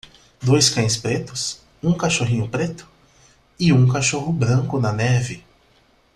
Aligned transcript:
Dois 0.41 0.67
cães 0.67 0.97
pretos? 0.97 1.61
um 1.83 1.93
cachorrinho 1.95 2.49
preto? 2.49 2.89
e 3.59 3.71
um 3.71 3.87
cachorro 3.87 4.33
branco 4.33 4.79
na 4.79 4.91
neve. 4.91 5.43